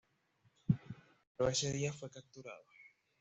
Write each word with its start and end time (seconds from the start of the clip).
Pero 1.35 1.47
ese 1.47 1.71
día 1.71 1.93
fue 1.93 2.09
capturado. 2.09 2.65